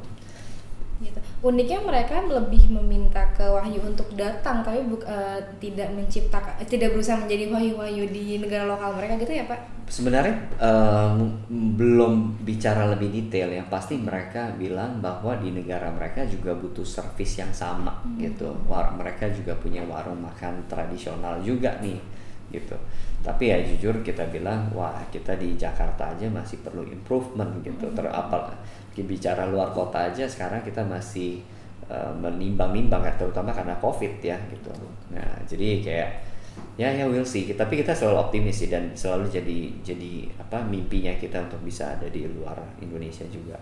[1.02, 1.18] gitu.
[1.42, 7.18] Uniknya mereka lebih meminta ke Wahyu untuk datang tapi bu, uh, tidak menciptakan tidak berusaha
[7.18, 9.60] menjadi Wahyu-Wahyu di negara lokal mereka gitu ya, Pak?
[9.90, 11.36] Sebenarnya um,
[11.76, 17.36] belum bicara lebih detail yang pasti mereka bilang bahwa di negara mereka juga butuh servis
[17.36, 18.22] yang sama hmm.
[18.22, 18.48] gitu.
[18.64, 21.98] War mereka juga punya warung makan tradisional juga nih
[22.52, 22.76] gitu.
[23.22, 27.88] Tapi ya jujur kita bilang wah kita di Jakarta aja masih perlu improvement gitu.
[27.90, 27.96] Hmm.
[27.96, 28.54] Terapal
[29.00, 31.40] bicara luar kota aja sekarang kita masih
[31.88, 34.68] uh, menimbang-nimbang terutama karena covid ya gitu.
[35.16, 36.10] Nah jadi kayak
[36.76, 37.48] ya ya we'll see.
[37.48, 42.04] Tapi kita selalu optimis sih dan selalu jadi jadi apa mimpinya kita untuk bisa ada
[42.12, 43.56] di luar Indonesia juga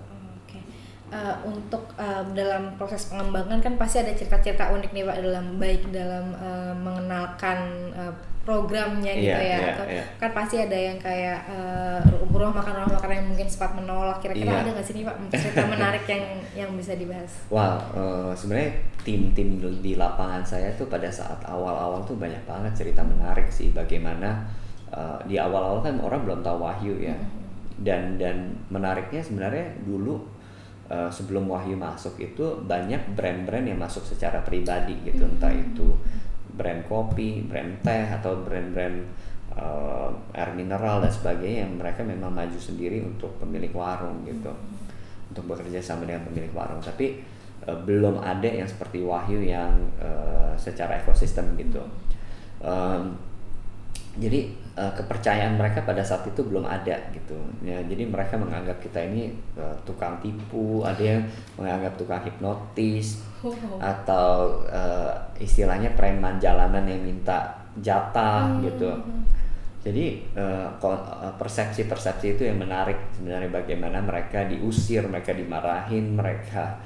[1.11, 5.83] uh, untuk uh, dalam proses pengembangan kan pasti ada cerita-cerita unik nih pak dalam baik
[5.91, 10.07] dalam uh, mengenalkan uh, programnya gitu yeah, ya yeah, kan, yeah.
[10.17, 12.01] kan pasti ada yang kayak uh,
[12.33, 14.63] rumah makan rumah makan yang mungkin sempat menolak kira-kira yeah.
[14.65, 16.25] ada nggak sih nih pak cerita menarik yang
[16.57, 17.33] yang bisa dibahas?
[17.53, 23.05] Wow uh, sebenarnya tim-tim di lapangan saya tuh pada saat awal-awal tuh banyak banget cerita
[23.05, 24.49] menarik sih bagaimana
[24.89, 27.85] uh, di awal-awal kan orang belum tahu Wahyu ya mm-hmm.
[27.85, 30.40] dan dan menariknya sebenarnya dulu
[30.91, 35.23] uh, sebelum Wahyu masuk itu banyak brand-brand yang masuk secara pribadi gitu.
[35.25, 35.71] Entah mm-hmm.
[35.73, 35.87] itu
[36.51, 39.07] brand kopi, brand teh atau brand-brand
[39.55, 44.51] uh, air mineral dan sebagainya yang mereka memang maju sendiri untuk pemilik warung gitu.
[45.31, 46.83] Untuk bekerja sama dengan pemilik warung.
[46.83, 47.23] Tapi
[47.71, 49.73] uh, belum ada yang seperti Wahyu yang
[50.03, 51.81] uh, secara ekosistem gitu.
[52.61, 53.17] Um,
[54.19, 59.01] jadi uh, kepercayaan mereka pada saat itu belum ada gitu ya jadi mereka menganggap kita
[59.11, 61.23] ini uh, tukang tipu ada yang
[61.59, 63.55] menganggap tukang hipnotis oh.
[63.81, 68.61] atau uh, istilahnya preman jalanan yang minta jatah hmm.
[68.67, 68.91] gitu
[69.81, 70.21] jadi
[71.41, 76.77] persepsi-persepsi uh, itu yang menarik sebenarnya bagaimana mereka diusir mereka dimarahin mereka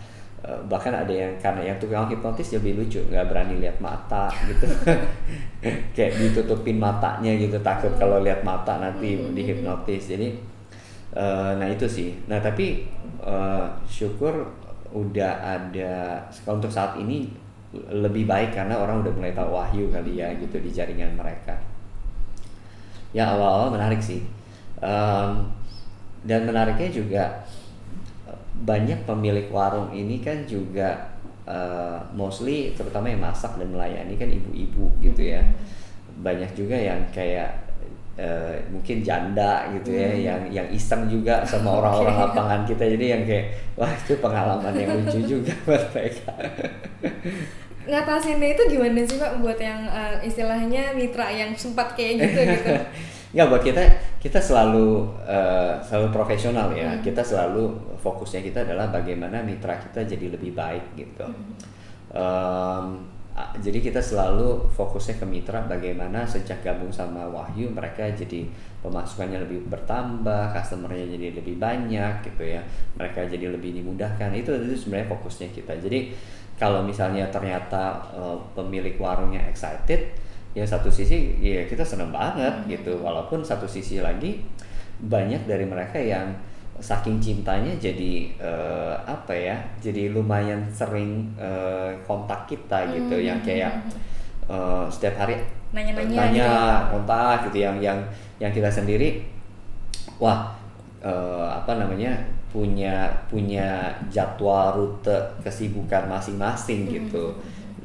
[0.69, 4.69] bahkan ada yang karena yang tukang hipnotis lebih lucu nggak berani lihat mata gitu.
[5.97, 10.13] Kayak ditutupin matanya gitu takut kalau lihat mata nanti dihipnotis.
[10.13, 10.37] Jadi
[11.17, 12.13] uh, nah itu sih.
[12.29, 12.85] Nah tapi
[13.25, 14.53] uh, syukur
[14.93, 17.27] udah ada untuk saat ini
[17.75, 21.57] lebih baik karena orang udah mulai tahu wahyu kali ya gitu di jaringan mereka.
[23.17, 24.21] Ya awal-awal menarik sih.
[24.85, 25.49] Um,
[26.25, 27.25] dan menariknya juga
[28.63, 34.95] banyak pemilik warung ini kan juga uh, mostly terutama yang masak dan melayani kan ibu-ibu
[35.03, 35.43] gitu ya.
[36.23, 37.65] Banyak juga yang kayak
[38.19, 40.23] uh, mungkin janda gitu ya hmm.
[40.23, 42.25] yang yang iseng juga sama orang-orang okay.
[42.31, 42.85] lapangan kita.
[42.95, 46.33] Jadi yang kayak wah itu pengalaman yang lucu juga buat mereka.
[47.85, 52.73] Ngatasinnya itu gimana sih pak buat yang uh, istilahnya mitra yang sempat kayak gitu gitu?
[53.35, 53.83] Nggak buat kita
[54.25, 56.97] kita selalu uh, selalu profesional ya.
[56.97, 57.05] Hmm.
[57.05, 61.29] Kita selalu fokusnya kita adalah bagaimana mitra kita jadi lebih baik gitu.
[61.29, 61.53] Hmm.
[62.09, 62.87] Um,
[63.35, 68.47] jadi kita selalu fokusnya ke mitra bagaimana sejak gabung sama Wahyu mereka jadi
[68.79, 72.65] pemasukannya lebih bertambah, customernya jadi lebih banyak gitu ya.
[72.97, 74.33] Mereka jadi lebih dimudahkan.
[74.33, 75.77] Itu itu sebenarnya fokusnya kita.
[75.85, 76.17] Jadi
[76.57, 80.24] kalau misalnya ternyata uh, pemilik warungnya excited
[80.55, 82.71] ya satu sisi ya kita seneng banget hmm.
[82.71, 84.39] gitu walaupun satu sisi lagi
[85.03, 86.31] banyak dari mereka yang
[86.79, 93.27] saking cintanya jadi uh, apa ya jadi lumayan sering uh, kontak kita gitu hmm.
[93.27, 93.83] yang kayak
[94.47, 95.39] uh, setiap hari
[95.75, 96.91] nanya-nanya nanya gitu.
[96.95, 97.99] kontak gitu yang yang
[98.39, 99.23] yang kita sendiri
[100.23, 100.55] wah
[101.03, 102.15] uh, apa namanya
[102.55, 107.35] punya punya jadwal rute kesibukan masing-masing gitu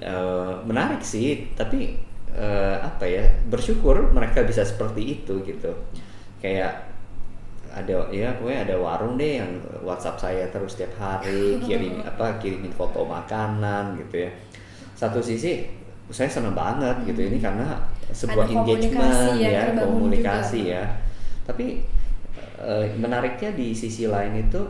[0.05, 5.71] uh, menarik sih tapi uh, apa ya bersyukur mereka bisa seperti itu gitu
[6.39, 6.89] kayak
[7.69, 9.51] ada ya pokoknya ada warung deh yang
[9.85, 14.31] WhatsApp saya terus setiap hari kirim apa kirimin foto makanan gitu ya
[14.97, 15.69] satu sisi
[16.09, 17.05] saya senang banget hmm.
[17.13, 17.77] gitu ini karena
[18.09, 20.73] sebuah ada engagement ya komunikasi juga.
[20.73, 20.83] ya
[21.45, 21.85] tapi
[22.57, 24.61] uh, menariknya di sisi lain itu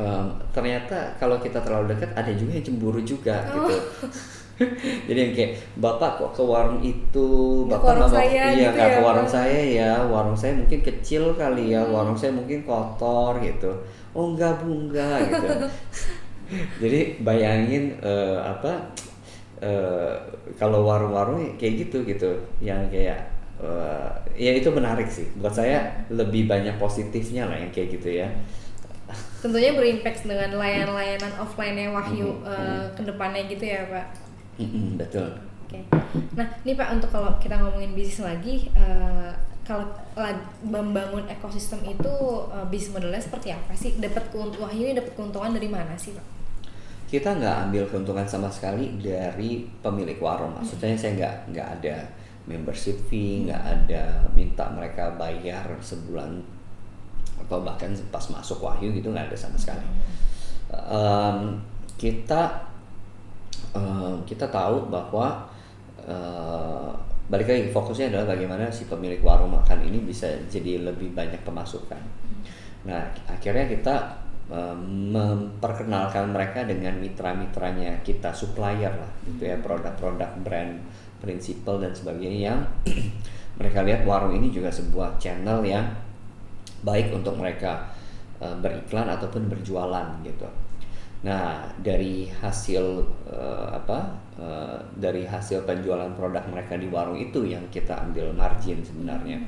[0.00, 3.68] um, ternyata kalau kita terlalu dekat ada juga yang cemburu juga oh.
[3.68, 3.76] gitu
[5.10, 7.28] jadi yang kayak bapak kok ke warung itu?
[7.66, 11.74] Bapak nggak mau iya gitu ya, ke warung saya ya warung saya mungkin kecil kali
[11.74, 11.90] ya hmm.
[11.90, 13.70] warung saya mungkin kotor gitu.
[14.14, 15.48] Oh enggak bu enggak gitu.
[16.82, 18.94] Jadi bayangin uh, apa
[19.58, 20.14] uh,
[20.54, 22.30] kalau warung-warung kayak gitu gitu.
[22.62, 23.20] Yang kayak
[23.58, 25.26] uh, ya itu menarik sih.
[25.34, 28.30] Buat saya lebih banyak positifnya lah yang kayak gitu ya.
[29.42, 32.48] Tentunya berimpact dengan layanan-layanan offline yang Wahyu mm -hmm.
[32.48, 34.24] uh, ke depannya gitu ya Pak
[34.60, 35.28] Mm-mm, betul.
[35.66, 35.80] Oke.
[35.80, 35.82] Okay.
[36.38, 39.34] Nah, ini Pak untuk kalau kita ngomongin bisnis lagi, uh,
[39.66, 39.88] kalau
[40.62, 42.14] membangun ekosistem itu
[42.52, 43.96] uh, bisnis modelnya seperti apa sih?
[43.98, 46.34] Dapat keuntungan, Wahyu dapat keuntungan dari mana sih Pak?
[47.14, 50.58] kita nggak ambil keuntungan sama sekali dari pemilik warung.
[50.58, 51.96] Maksudnya saya nggak nggak ada
[52.50, 56.42] membership fee, nggak ada minta mereka bayar sebulan
[57.46, 59.86] atau bahkan pas masuk Wahyu gitu nggak ada sama sekali.
[60.74, 61.62] Um,
[61.94, 62.66] kita
[63.74, 65.44] um, kita tahu bahwa
[66.06, 66.90] uh,
[67.28, 72.00] balik lagi fokusnya adalah bagaimana si pemilik warung makan ini bisa jadi lebih banyak pemasukan.
[72.86, 80.84] Nah akhirnya kita memperkenalkan mereka dengan mitra-mitranya kita supplier lah gitu ya produk-produk brand
[81.24, 82.60] prinsipal dan sebagainya yang
[83.58, 85.88] mereka lihat warung ini juga sebuah channel yang
[86.84, 87.88] baik untuk mereka
[88.44, 90.44] uh, beriklan ataupun berjualan gitu.
[91.24, 93.00] Nah dari hasil
[93.32, 98.84] uh, apa uh, dari hasil penjualan produk mereka di warung itu yang kita ambil margin
[98.84, 99.40] sebenarnya.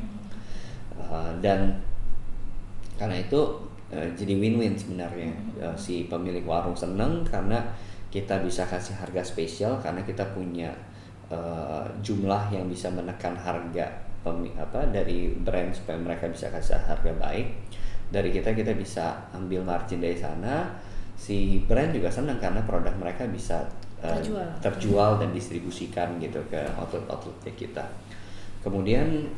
[0.97, 1.77] Uh, dan
[2.97, 5.31] karena itu Eh, jadi win-win sebenarnya
[5.63, 7.63] uh, si pemilik warung seneng karena
[8.11, 10.75] kita bisa kasih harga spesial karena kita punya
[11.31, 13.87] uh, jumlah yang bisa menekan harga
[14.59, 17.47] apa dari brand supaya mereka bisa kasih harga baik.
[18.11, 20.75] Dari kita kita bisa ambil margin dari sana
[21.17, 23.65] si brand juga senang karena produk mereka bisa
[24.05, 24.47] uh, terjual.
[24.61, 27.85] terjual dan distribusikan gitu ke outlet-outletnya kita.
[28.61, 29.33] Kemudian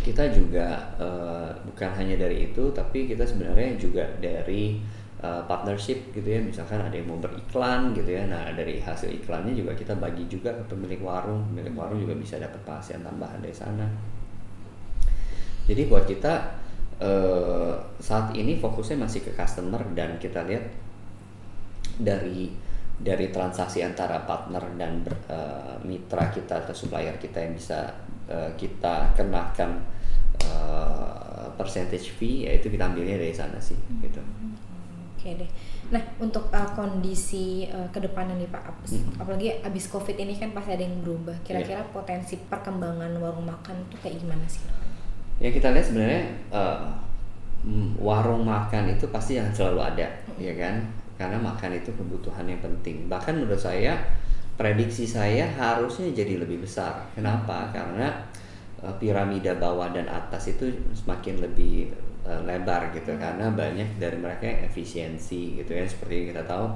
[0.00, 4.80] kita juga uh, bukan hanya dari itu tapi kita sebenarnya juga dari
[5.20, 6.40] uh, partnership gitu ya.
[6.40, 8.24] Misalkan ada yang mau beriklan gitu ya.
[8.30, 11.44] Nah dari hasil iklannya juga kita bagi juga ke pemilik warung.
[11.52, 13.86] Pemilik warung juga bisa dapat penghasilan tambahan dari sana.
[15.68, 16.34] Jadi buat kita
[17.00, 20.64] uh, saat ini fokusnya masih ke customer dan kita lihat
[22.00, 22.52] dari
[23.00, 25.00] dari transaksi antara partner dan
[25.32, 27.88] uh, mitra kita atau supplier kita yang bisa
[28.28, 29.80] uh, kita kenakan
[30.44, 34.00] uh, percentage fee yaitu kita ambilnya dari sana sih hmm.
[34.04, 34.20] gitu.
[35.16, 35.50] Oke deh.
[35.92, 39.20] Nah untuk uh, kondisi uh, ke depannya nih Pak, hmm.
[39.20, 41.36] apalagi abis COVID ini kan pasti ada yang berubah.
[41.40, 41.92] Kira-kira yeah.
[41.92, 44.64] potensi perkembangan warung makan itu kayak gimana sih?
[45.40, 46.84] Ya kita lihat sebenarnya uh,
[47.96, 50.84] warung makan itu pasti yang selalu ada, ya kan?
[51.16, 53.08] Karena makan itu kebutuhan yang penting.
[53.08, 53.96] Bahkan menurut saya
[54.60, 57.08] prediksi saya harusnya jadi lebih besar.
[57.16, 57.72] Kenapa?
[57.72, 58.12] Karena
[58.84, 61.88] uh, piramida bawah dan atas itu semakin lebih
[62.28, 66.68] uh, lebar gitu karena banyak dari mereka yang efisiensi gitu ya seperti kita tahu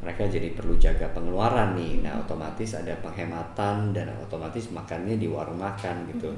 [0.00, 2.04] mereka jadi perlu jaga pengeluaran nih.
[2.04, 6.32] Nah, otomatis ada penghematan dan otomatis makannya di warung makan gitu.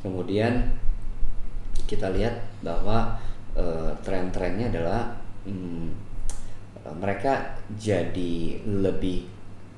[0.00, 0.56] Kemudian
[1.88, 3.16] kita lihat bahwa
[3.56, 5.16] uh, tren-trennya adalah
[5.48, 5.88] hmm,
[7.00, 9.24] mereka jadi lebih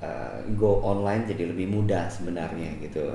[0.02, 3.06] uh, go online jadi lebih mudah sebenarnya gitu.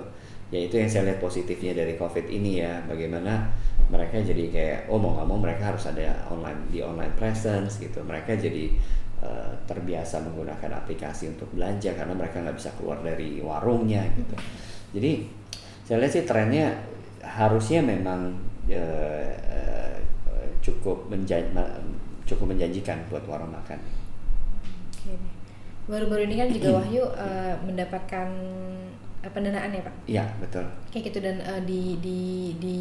[0.54, 3.52] Ya itu yang saya lihat positifnya dari covid ini ya bagaimana
[3.92, 8.00] mereka jadi kayak oh mau nggak mau mereka harus ada online di online presence gitu.
[8.00, 8.72] Mereka jadi
[9.66, 14.38] terbiasa menggunakan aplikasi untuk belanja karena mereka nggak bisa keluar dari warungnya gitu.
[14.94, 15.12] Jadi
[15.82, 16.78] saya lihat sih trennya
[17.26, 18.38] harusnya memang
[18.72, 19.30] uh,
[20.30, 21.54] uh, cukup menjan
[22.26, 23.78] cukup menjanjikan buat warung makan.
[24.96, 25.36] Okay
[25.86, 28.28] baru-baru ini kan juga Wahyu uh, mendapatkan
[29.22, 29.96] uh, pendanaan ya pak?
[30.10, 30.66] Iya betul.
[30.90, 32.20] Kayak gitu dan uh, di di
[32.58, 32.78] di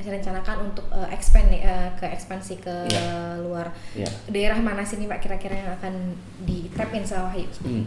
[0.00, 3.36] rencanakan untuk uh, expand uh, ke ekspansi ke ya.
[3.44, 4.08] luar ya.
[4.32, 6.16] daerah mana sih nih pak kira-kira yang akan
[6.48, 7.48] di tap in sama Wahyu?
[7.60, 7.86] Hmm.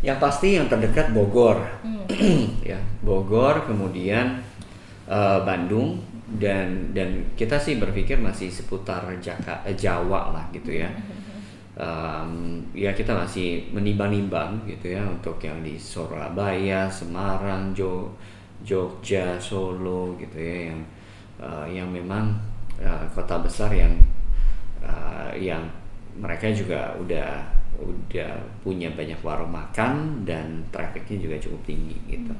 [0.00, 2.06] Yang pasti yang terdekat Bogor, hmm.
[2.72, 4.40] ya Bogor kemudian
[5.04, 6.00] uh, Bandung
[6.36, 10.92] dan dan kita sih berpikir masih seputar Jaka, Jawa lah gitu ya.
[10.98, 11.28] Hmm
[11.78, 18.10] um, ya kita masih menimbang-nimbang gitu ya untuk yang di Surabaya, Semarang, Jo,
[18.66, 20.80] Jogja, Solo gitu ya yang
[21.38, 22.34] uh, yang memang
[22.82, 23.94] uh, kota besar yang
[24.82, 25.62] uh, yang
[26.18, 27.46] mereka juga udah
[27.78, 28.34] udah
[28.66, 32.34] punya banyak warung makan dan trafficnya juga cukup tinggi gitu.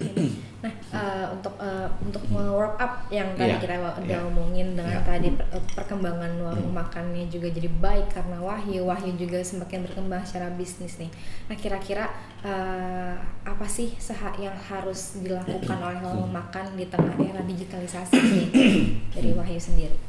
[0.00, 0.53] Okay.
[0.64, 3.60] Nah, uh, untuk uh, untuk wrap up yang tadi yeah.
[3.60, 4.24] kita udah yeah.
[4.24, 5.04] omongin dengan yeah.
[5.04, 6.80] tadi per, eh, perkembangan warung mm.
[6.80, 11.12] makannya juga jadi baik karena Wahyu, Wahyu juga semakin berkembang secara bisnis nih.
[11.52, 12.08] Nah, kira-kira
[12.40, 13.12] uh,
[13.44, 13.92] apa sih
[14.40, 18.48] yang harus dilakukan oleh warung makan di tengah era digitalisasi nih
[19.12, 20.00] dari Wahyu sendiri?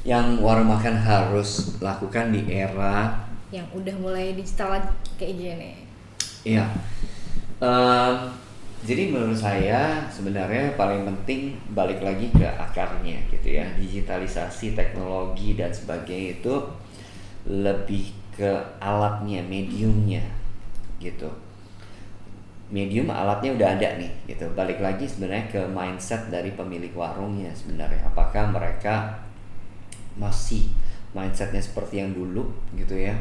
[0.00, 3.20] Yang warung makan harus lakukan di era
[3.52, 4.80] yang udah mulai digital
[5.20, 5.72] kayak gini.
[6.40, 6.72] Iya.
[7.60, 8.32] Uh,
[8.84, 13.64] jadi menurut saya sebenarnya paling penting balik lagi ke akarnya gitu ya.
[13.78, 16.54] Digitalisasi, teknologi dan sebagainya itu
[17.48, 18.52] lebih ke
[18.82, 20.20] alatnya, mediumnya
[21.00, 21.30] gitu.
[22.68, 24.44] Medium alatnya udah ada nih gitu.
[24.52, 28.04] Balik lagi sebenarnya ke mindset dari pemilik warungnya sebenarnya.
[28.10, 29.24] Apakah mereka
[30.20, 30.68] masih
[31.16, 33.16] mindsetnya seperti yang dulu gitu ya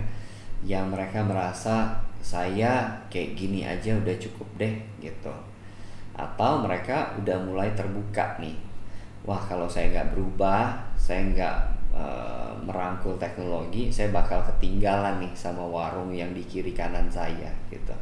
[0.66, 5.30] yang mereka merasa saya kayak gini aja udah cukup deh gitu.
[6.18, 8.58] Atau mereka udah mulai terbuka nih.
[9.30, 11.58] Wah kalau saya nggak berubah saya nggak
[11.94, 12.06] e,
[12.66, 17.94] merangkul teknologi saya bakal ketinggalan nih sama warung yang di kiri kanan saya gitu.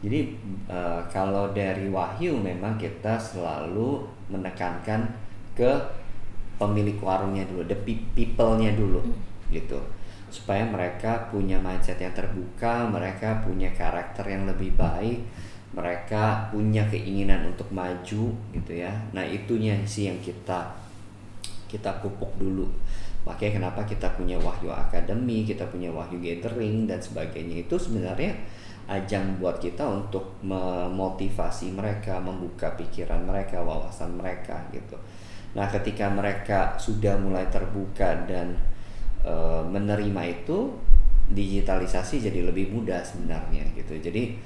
[0.00, 0.78] Jadi e,
[1.12, 5.04] kalau dari Wahyu memang kita selalu menekankan
[5.52, 5.68] ke
[6.56, 7.76] pemilik warungnya dulu the
[8.16, 9.04] people-nya dulu
[9.52, 9.76] gitu
[10.34, 15.22] supaya mereka punya mindset yang terbuka, mereka punya karakter yang lebih baik,
[15.70, 18.90] mereka punya keinginan untuk maju gitu ya.
[19.14, 20.74] Nah, itunya sih yang kita
[21.70, 22.66] kita pupuk dulu.
[23.22, 28.34] Makanya kenapa kita punya Wahyu Academy, kita punya Wahyu Gathering dan sebagainya itu sebenarnya
[28.90, 34.98] ajang buat kita untuk memotivasi mereka, membuka pikiran mereka, wawasan mereka gitu.
[35.54, 38.58] Nah, ketika mereka sudah mulai terbuka dan
[39.24, 40.68] Eh, menerima itu
[41.32, 43.96] digitalisasi jadi lebih mudah sebenarnya gitu.
[43.96, 44.36] Jadi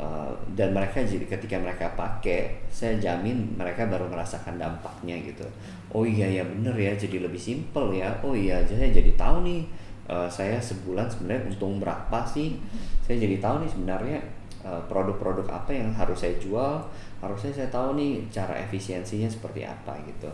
[0.00, 5.44] uh, dan mereka jadi ketika mereka pakai saya jamin mereka baru merasakan dampaknya gitu.
[5.92, 8.08] Oh iya ya bener ya jadi lebih simple ya.
[8.24, 9.68] Oh iya saya jadi tahu nih
[10.08, 12.56] uh, saya sebulan sebenarnya untung berapa sih?
[13.04, 14.18] Saya jadi tahu nih sebenarnya
[14.62, 16.80] produk-produk apa yang harus saya jual
[17.20, 20.32] harusnya saya tahu nih cara efisiensinya seperti apa gitu.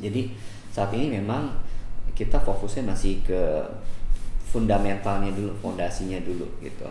[0.00, 0.32] Jadi
[0.72, 1.52] saat ini memang
[2.12, 3.40] kita fokusnya masih ke
[4.52, 6.84] fundamentalnya dulu, fondasinya dulu gitu.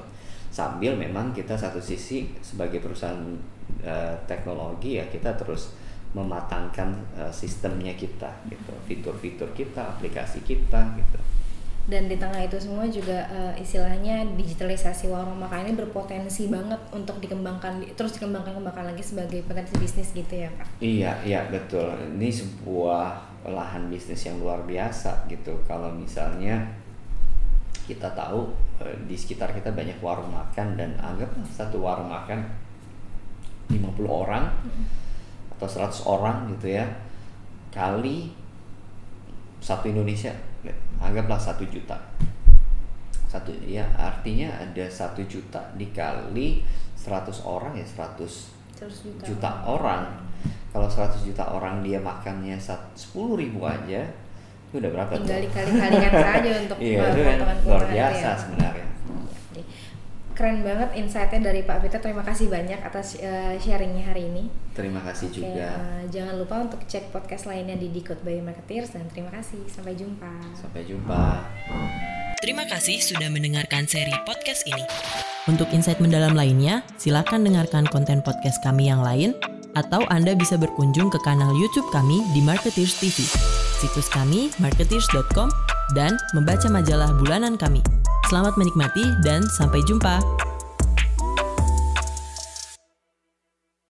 [0.52, 3.22] Sambil memang kita satu sisi sebagai perusahaan
[3.86, 5.78] uh, teknologi ya kita terus
[6.12, 11.20] mematangkan uh, sistemnya kita gitu, fitur-fitur kita, aplikasi kita gitu.
[11.82, 17.18] Dan di tengah itu semua juga uh, istilahnya digitalisasi warung makan ini berpotensi banget untuk
[17.24, 20.68] dikembangkan terus dikembangkan kembangkan lagi sebagai potensi bisnis gitu ya, Pak.
[20.84, 21.90] Iya, iya betul.
[22.20, 25.54] Ini sebuah lahan bisnis yang luar biasa gitu.
[25.66, 26.62] Kalau misalnya
[27.90, 32.46] kita tahu eh, di sekitar kita banyak warung makan dan anggap satu warung makan
[33.72, 34.46] 50 orang
[35.58, 36.86] atau 100 orang gitu ya
[37.72, 38.34] kali
[39.62, 40.34] satu Indonesia
[41.02, 41.98] anggaplah satu juta.
[43.26, 46.62] Satu ya artinya ada satu juta dikali
[47.00, 48.22] 100 orang ya 100,
[48.78, 50.31] 100 juta, juta orang
[50.72, 52.96] kalau 100 juta orang dia makannya 10
[53.36, 54.08] ribu aja
[54.72, 58.40] itu udah berapa tinggal dikali-kalikan saja untuk iya, itu kan luar biasa ya.
[58.40, 58.88] sebenarnya.
[60.32, 64.48] Keren banget insightnya dari Pak Peter terima kasih banyak atas uh, sharingnya hari ini.
[64.72, 65.68] Terima kasih okay, juga.
[65.76, 69.60] uh, jangan lupa untuk cek podcast lainnya di Decode by Marketeers dan terima kasih.
[69.68, 70.32] Sampai jumpa.
[70.56, 71.46] Sampai jumpa.
[72.40, 74.82] Terima kasih sudah mendengarkan seri podcast ini.
[75.52, 79.36] Untuk insight mendalam lainnya, silakan dengarkan konten podcast kami yang lain
[79.74, 83.24] atau Anda bisa berkunjung ke kanal YouTube kami di Marketeers TV,
[83.80, 85.50] situs kami marketeers.com,
[85.96, 87.80] dan membaca majalah bulanan kami.
[88.28, 90.51] Selamat menikmati dan sampai jumpa.